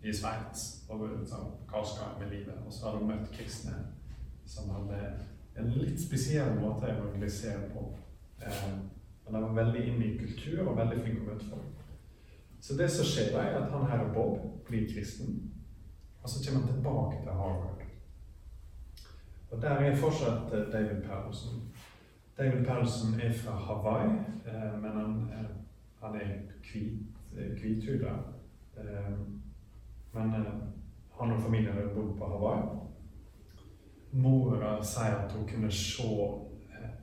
[0.03, 0.67] i Sveits.
[0.89, 2.61] Og sånn, hva skal jeg med livet?
[2.67, 3.75] Og så hadde hun møtt kristne
[4.49, 5.01] som hadde
[5.59, 7.89] en litt spesiell måte å evangelisere på.
[8.41, 8.71] Eh,
[9.25, 11.83] men de var veldig inne i kultur og veldig flinke å møte folk.
[12.65, 15.37] Så det som skjer, er at han her Bob blir kristen,
[16.23, 17.85] og så kommer han tilbake til Harvard.
[19.51, 21.73] Og der er fortsatt eh, David Perlsen.
[22.39, 24.11] David Perlsen er fra Hawaii,
[24.47, 25.51] eh, men han, eh,
[26.03, 26.35] han er
[26.73, 27.03] hvit,
[27.61, 28.13] hvithuda.
[30.13, 30.31] Men
[31.11, 32.63] han og familien har bodd på Hawaii.
[34.13, 36.03] Mora sier at hun kunne se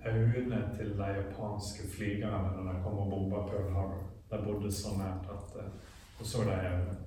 [0.06, 4.04] øynene til de japanske flygerne når de kom og bomba Pearl Harbor.
[4.32, 5.64] De bodde så nært at
[6.18, 6.98] hun så de øynene.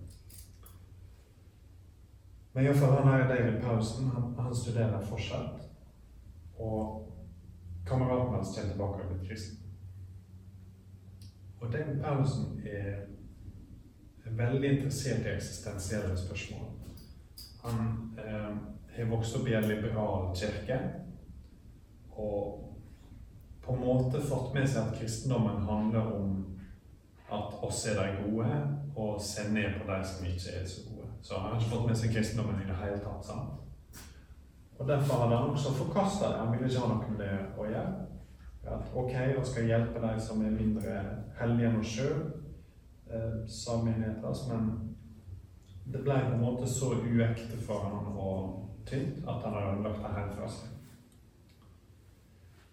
[2.59, 5.61] Men iallfall han her David Paulsen, han, han studerer fortsatt.
[6.59, 7.13] Og
[7.87, 9.61] kameraten hans kommer tilbake og blir kristen.
[11.61, 12.97] Og David Paulsen er
[14.25, 16.67] veldig interessert i eksistensielle spørsmål.
[17.63, 17.79] Han
[18.25, 18.51] eh,
[18.97, 20.83] har vokst opp i en liberal kirke
[22.11, 22.69] og
[23.63, 26.39] på en måte fått med seg at kristendommen handler om
[27.31, 28.55] at oss er de gode,
[28.97, 30.98] og se ned på de som ikke er så gode.
[31.23, 33.25] Så han har ikke fått med seg kristendommen i det hele tatt.
[33.25, 34.03] sant?
[34.79, 36.39] Og Derfor hadde han også forkasta det.
[36.39, 38.05] Han ville ikke ha noe med det å gjøre.
[38.69, 40.97] At ok, vi skal hjelpe de som er mindre
[41.41, 42.19] hellige enn oss sjøl,
[43.11, 44.67] eh, sa menigheter, men
[45.93, 50.03] det ble på en måte så uekte for han og tynt at han hadde lagt
[50.05, 50.78] det helt fra seg.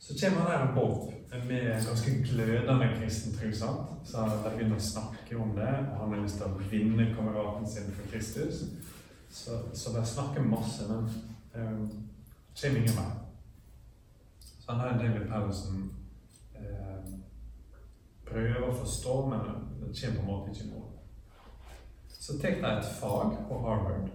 [0.07, 1.13] Så kommer han her Bob
[1.47, 3.51] med ganske glødende kristen tro,
[4.03, 7.65] så de begynner å snakke om det, og han har lyst til å vinne kameraten
[7.65, 8.59] sin for Kristus.
[9.33, 11.09] Så, så de snakker masse, men
[11.55, 11.87] um,
[12.61, 13.07] kommer ingen vei.
[14.59, 15.81] Så han her David Powelson
[16.53, 17.09] eh,
[18.29, 19.49] prøver å forstå, men
[19.81, 20.93] det kommer på en måte ikke noe.
[22.13, 24.13] Så tar de et fag på Harvard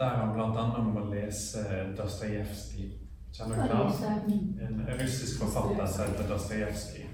[0.00, 0.82] der han bl.a.
[0.88, 3.01] må lese Dostojevskij.
[3.32, 3.92] Kjenner du ham?
[4.60, 7.08] En russisk forfatter som heter Dostojevskij.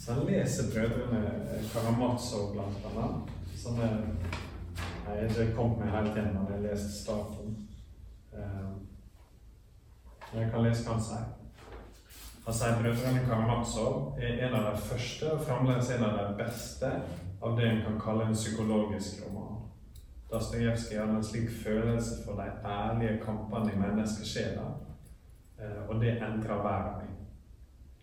[0.00, 1.22] Så han leser brødrene
[1.72, 3.32] Karamazov blant annet.
[3.56, 3.96] Som er
[5.10, 7.56] Nei, det kom med helt igjen når jeg leste starten.
[8.32, 8.68] Eh,
[10.32, 11.24] Men jeg kan lese hva han sier.
[12.46, 16.92] Han sier brødrene Karamazov er en av de første og fremdeles en av de beste
[17.42, 19.59] av det en kan kalle en psykologisk roman.
[20.32, 24.66] Dostojevskij hadde en slik følelse for de ærlige kampene i menneskesjela,
[25.58, 27.16] eh, og det endra verden min.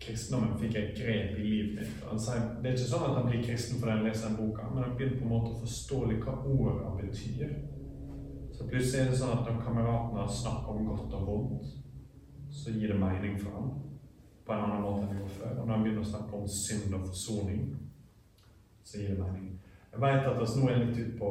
[0.00, 2.04] Kristendommen fikk et grep i livet mitt.
[2.10, 4.68] Han sier, det er ikke sånn at han blir kristen fordi han leser den boka,
[4.68, 7.56] men han begynner på en måte å forstå litt hva ordene betyr.
[8.54, 11.74] Så plutselig er det sånn at når kameratene snakker om godt og vondt,
[12.50, 13.68] så gir det mening for ham
[14.46, 15.50] på en annen måte enn det gjorde før.
[15.54, 17.64] Og når han begynner å snakke om synd og forsoning,
[18.84, 19.50] så gir det mening.
[19.92, 21.30] Jeg vet at oss nå er litt ute på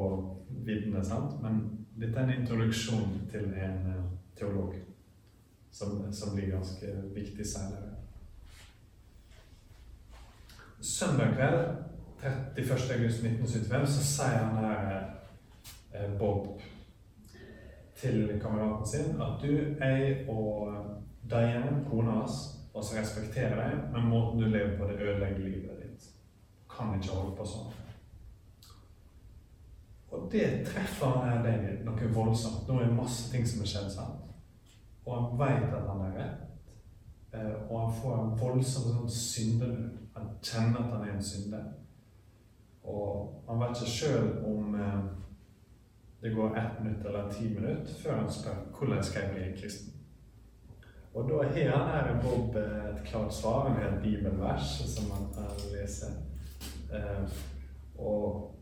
[0.66, 1.38] viddene, sant?
[1.42, 1.62] men
[1.98, 4.06] dette er en introduksjon til en eh,
[4.38, 4.74] teolog
[5.72, 7.94] som, som blir ganske viktig senere.
[10.82, 11.60] Søndag kveld
[12.56, 12.72] 31.
[12.98, 15.06] august 1975 så sier han her
[15.94, 16.62] eh, Bob
[17.98, 20.74] til kameraten sin at du, jeg og
[21.30, 22.38] Diane, kona hans,
[22.74, 26.10] oss respekterer deg, men måten du lever på, det ødelegger livet ditt.
[26.70, 27.87] Kan ikke holde på sånn.
[30.12, 32.68] Og det treffer han David noe voldsomt.
[32.68, 34.24] Nå er det masse ting som er skjedd, sant?
[35.06, 36.48] Og han vet at han er rett.
[37.34, 39.98] Eh, Og han får en voldsom sånn syndenød.
[40.16, 41.68] Han kjenner at han er en synder.
[42.88, 45.04] Og han vet ikke sjøl om eh,
[46.22, 49.58] det går ett minutt eller ti minutter før han spør hvordan skal jeg bli en
[49.60, 49.94] kristen.
[51.14, 55.12] Og da har han her en Bob eh, et klart svar med et bibelvers som
[55.12, 56.14] han kan lese.
[57.98, 58.57] Og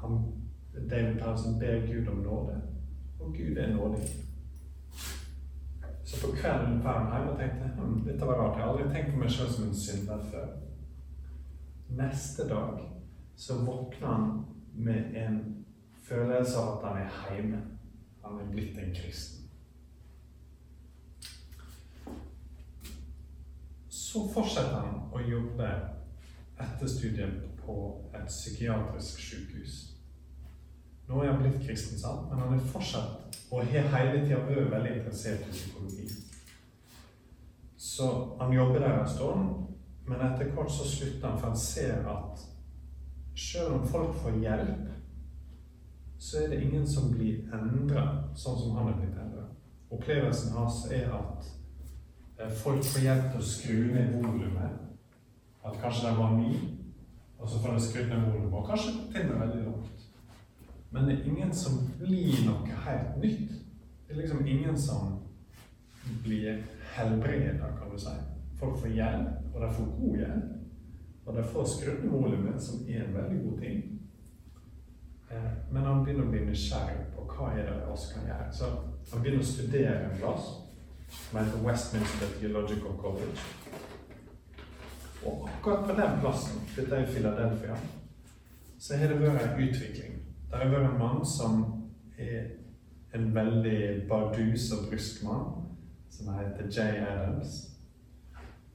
[0.00, 0.20] han,
[0.90, 2.60] David Powelson ber Gud om nåde,
[3.20, 4.08] og Gud er nådig.
[6.04, 8.58] Så på kvelden var han hjemme og tenkte hm, dette var rart.
[8.58, 10.50] Jeg har aldri tenkt på meg selv som en synder før.
[11.88, 12.82] Neste dag
[13.36, 15.64] så våkner han med en
[16.02, 17.62] følelse av at han er hjemme.
[18.24, 19.48] Han er blitt en kristen.
[23.88, 25.70] Så fortsetter han å jobbe
[26.60, 27.76] etter studiet på
[28.14, 29.74] et psykiatrisk sykehus.
[31.08, 32.30] Nå er han blitt kristen, sant?
[32.30, 36.08] men han er fortsatt og har hele tida vært veldig interessert i psykologi.
[37.76, 39.50] Så han jobber der en stund,
[40.08, 42.46] men etter hvert så slutter han, for han ser at
[43.36, 44.88] selv om folk får hjelp,
[46.18, 48.04] så er det ingen som blir endra
[48.34, 49.44] sånn som han er blitt endra.
[49.92, 51.50] Opplevelsen hans er at
[52.38, 54.80] eh, folk får hjelp til å skru ned volumet.
[55.64, 56.54] At kanskje det var ni,
[57.44, 60.04] og så får de skrudd ned volumet, og kanskje til og med veldig langt.
[60.90, 63.50] Men det er ingen som blir noe helt nytt.
[64.06, 65.18] Det er liksom ingen som
[66.22, 66.62] blir
[66.94, 68.14] helbreda, kan du si.
[68.56, 70.54] Folk får hjelp, og de får god hjelp.
[71.26, 74.00] Og de får skrudd volumet, som er en veldig god ting.
[75.30, 78.52] Eh, Men han begynner å bli nysgjerrig på hva er det vi kan gjøre.
[78.52, 78.70] Så
[79.12, 80.48] han begynner å studere en plass
[81.08, 83.36] som heter Westminster Theological College.
[85.26, 87.76] Og akkurat på den plassen, dette er i Philadelphia,
[88.78, 90.18] så har det vært en utvikling.
[90.50, 91.64] Det har vært en mann som
[92.18, 92.50] er
[93.14, 95.64] en veldig bardus og brysk mann,
[96.10, 97.70] som heter Jay Adams.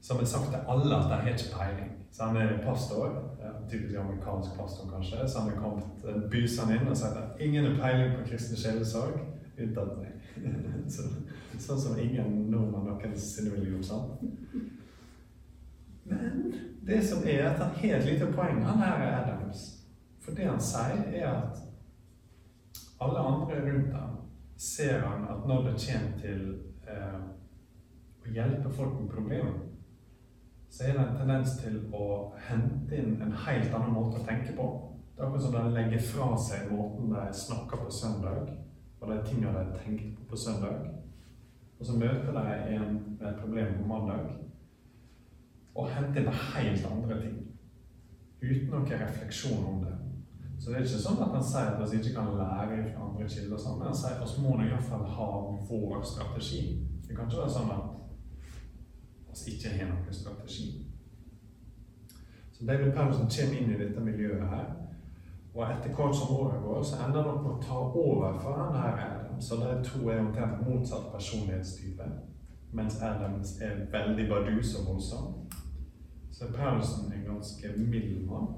[0.01, 1.91] Som har sagt til alle at de har ikke peiling.
[2.11, 3.29] Så han er pastor,
[3.69, 7.65] typisk amerikansk pastor kanskje, så han har kommet eh, busende inn og sagt at ingen
[7.65, 9.19] har peiling på kristen sjelesorg
[9.59, 10.15] unntatt meg.
[10.93, 11.05] så,
[11.59, 14.69] sånn som ingen nordmann noensinne ville gjort sånn.
[16.09, 16.53] Men
[16.87, 19.65] det som er at han har et lite poeng, han her er Adams.
[20.19, 21.61] For det han sier, er at
[23.01, 24.17] alle andre rundt ham
[24.57, 26.41] ser han at når det kommer til
[26.89, 27.19] eh,
[28.25, 29.59] å hjelpe folk med problemer,
[30.69, 32.07] så er det en tendens til å
[32.49, 34.67] hente inn en helt annen måte å tenke på.
[35.15, 38.51] Det er akkurat som de legger fra seg måten de snakker på søndag,
[38.99, 40.85] og de tingene de tenkte på på søndag.
[41.79, 44.29] Og så møter de en med et problem på mandag,
[45.79, 47.37] og henter inn helt andre ting.
[48.43, 49.95] Uten noen refleksjon om det.
[50.59, 53.27] Så det er ikke sånn at han sier at vi ikke kan lære fra andre
[53.31, 55.29] kilder, sånn, men han sier at vi må nå iallfall ha
[55.69, 56.63] vår strategi.
[57.07, 60.67] Det kan ikke være sånn at vi ikke har noen strategi.
[62.51, 64.67] Så David Paulsen kommer inn i dette miljøet her,
[65.55, 68.59] og etter hvert som året går, så ender han opp med å ta over for
[68.59, 69.39] han her Adam.
[69.41, 72.09] Så de to er omtrent motsatt personlighetstype,
[72.75, 75.31] mens Adams er veldig bardus og voldsom.
[76.39, 78.53] Så Paulsen er ganske mild mann,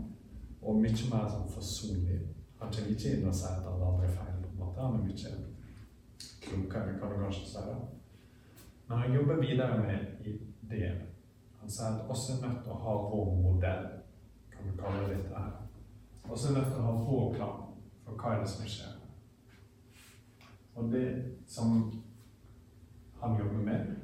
[0.61, 2.19] og mye mer sånn forsonlig.
[2.59, 4.35] Han kommer ikke inn og sier at alle andre er feil.
[4.43, 4.81] på en måte.
[4.81, 5.31] Han er mye
[6.43, 7.63] klokere, kan du kanskje si.
[7.69, 7.79] det.
[8.87, 11.01] Men han jobber videre med ideen.
[11.61, 13.89] Han sier at oss er nødt til å ha vår modell,
[14.53, 15.57] kan vi kalle det dette her.
[16.29, 17.59] Oss er nødt til å ha vår plan
[18.05, 18.93] for hva er det som skjer.
[20.75, 21.09] Og det
[21.47, 21.75] som
[23.23, 23.95] han jobber med,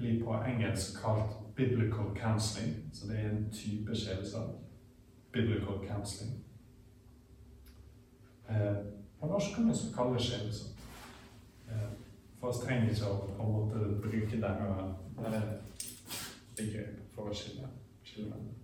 [0.00, 4.54] blir på engelsk kalt biblical counseling, så det er en type sjelesorg.
[5.32, 6.44] Biblical counseling.
[8.48, 8.76] Eh,
[9.20, 10.76] på norsk kan vi også kalle det sjelesorg.
[11.68, 11.90] Eh,
[12.40, 15.42] for oss trenger ikke å på en måte bruke denne
[16.56, 17.68] begrepet for å skille,
[18.04, 18.61] skille.